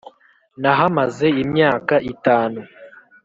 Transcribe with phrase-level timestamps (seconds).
[0.61, 2.59] nahamaze imyaka itanu.